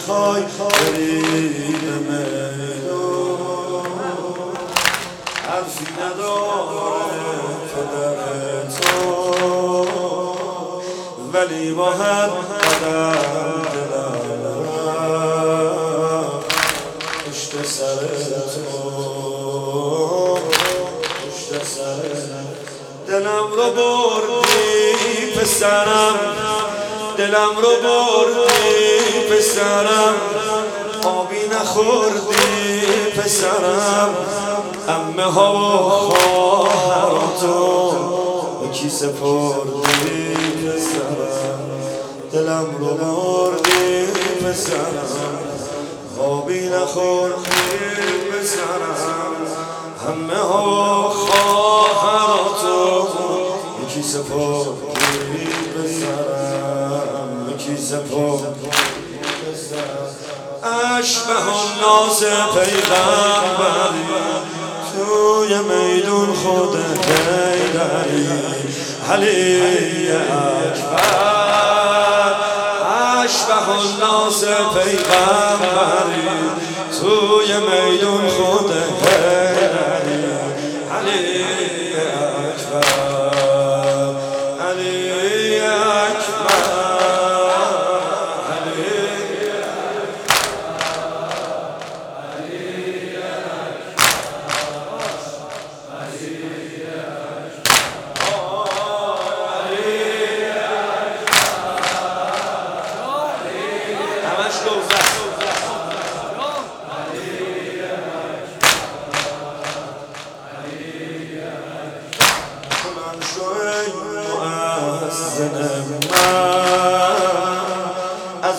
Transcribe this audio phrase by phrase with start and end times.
[0.00, 1.22] می‌خوای بری
[1.72, 3.16] به میدون
[5.46, 7.10] حرفی نداره
[7.74, 8.18] پدر
[8.80, 9.86] تو.
[11.32, 12.28] ولی با هر
[17.26, 18.08] پشت سر
[21.26, 22.02] پشت سر
[23.06, 26.79] دلم رو بردی پسرم.
[27.20, 30.14] دلم رو بردی پسرم.
[31.04, 32.80] آبی نخوردی
[33.16, 34.14] پسرم.
[34.88, 35.56] امه ها و
[36.12, 37.90] خواهراتو
[38.60, 41.60] به کی سپردی پسرم.
[42.32, 44.06] دلم رو بردی
[44.44, 45.38] پسرم.
[46.20, 47.50] آبی نخوردی
[48.30, 49.34] پسرم.
[50.06, 52.78] همه ها خواهراتو
[53.82, 54.79] یکی سپردی.
[57.90, 58.70] سپردی
[60.98, 61.34] اشبه
[61.80, 64.06] ناز پیغمبری
[64.92, 68.28] توی میدون خود دیدری
[69.12, 71.14] علی اکبر.
[73.24, 73.54] اشبه
[74.00, 76.28] ناز پیغمبری
[77.00, 79.49] توی میدون خود دیدری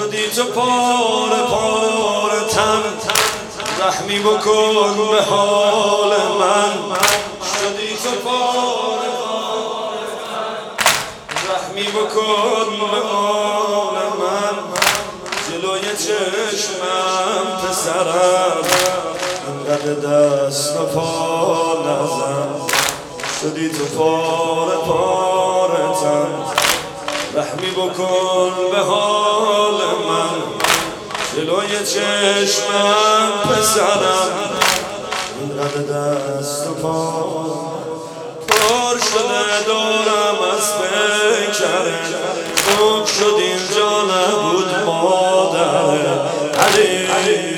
[0.00, 2.82] شدی تو پاره پاره تن.
[3.80, 6.72] رحمی بکن به حال من.
[7.60, 9.10] شدی تو پاره
[11.50, 14.56] رحمی بکن به حال من.
[15.50, 18.56] جلوی چشمم پسرم.
[19.48, 22.48] انقدر دست و پا نزن.
[23.42, 26.59] شدی تو پاره پاره تن.
[27.34, 29.74] رحمی بکن به حال
[30.08, 30.42] من.
[31.36, 34.30] جلوی چشمم پسرم
[35.40, 37.60] اینقدر دست و پا
[38.98, 41.98] شده دارم از پیکره
[42.66, 46.10] خوب شد اینجا نبود مادره
[46.58, 47.49] علی.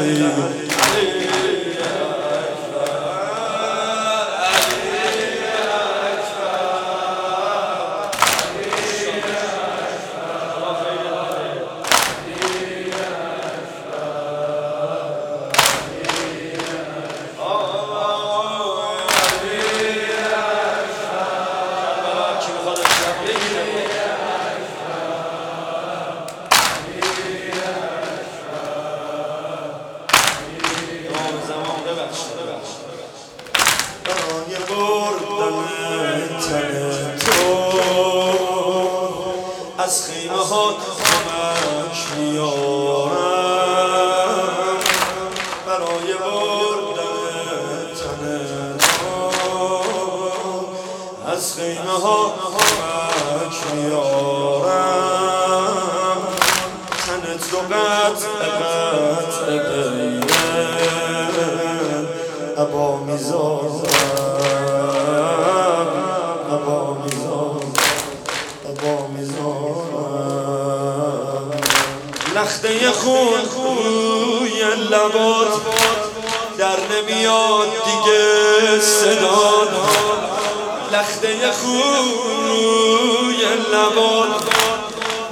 [0.00, 0.69] 哎呦！
[34.50, 37.42] برای بردن تن تو
[39.78, 43.16] از خیمه ها کمک میارم
[45.66, 49.14] برای بردن تن تو
[51.32, 55.10] از خیمه ها کمک میارم
[57.06, 59.89] تنت رو قطع قطع
[62.60, 63.82] عبا می‌ذارم
[66.52, 67.72] عبا می‌ذارم
[68.68, 69.60] عبا می‌ذارم
[72.36, 75.54] لخته خون خوی لبات
[76.58, 79.68] در نمیاد دیگه صدا
[80.92, 83.42] لخته خوی
[83.72, 84.34] لبات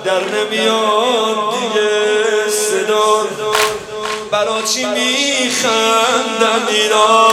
[0.05, 1.91] در نمیاد دیگه
[2.51, 3.19] صدا
[4.39, 7.29] برا چی میخندن اینا؟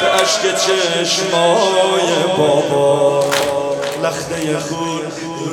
[0.00, 3.24] به عشق چشمای بابا.
[4.02, 5.00] لخته خون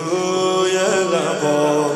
[0.10, 0.78] روی
[1.14, 1.92] لبا.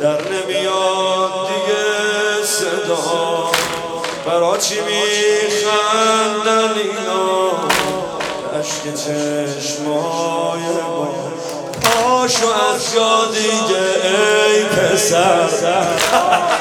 [0.00, 3.50] در نمیاد دیگه صدا.
[4.26, 7.50] برا چی میخندن اینا؟
[8.60, 11.08] عشق چشمای بابا.
[11.82, 13.84] پاشو از جا دیگه
[14.48, 16.57] ای پسر.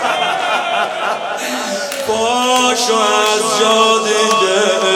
[2.77, 4.88] پاشو از جا دیگه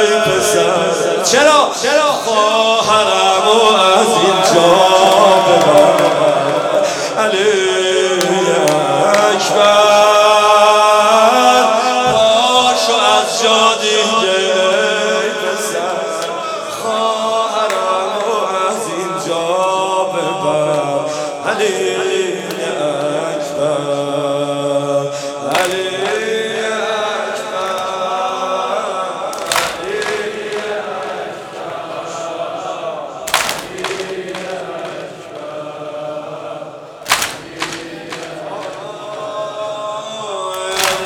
[0.00, 4.74] ای پسر چرا؟ چرا؟ خواهرمو از اینجا
[5.46, 6.04] ببر
[7.18, 7.52] علی
[9.32, 9.74] اکبر
[12.12, 14.38] پاشو از جا دیگه
[15.22, 15.94] ای پسر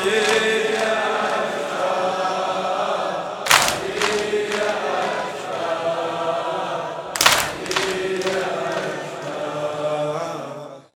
[0.05, 0.48] Yeah.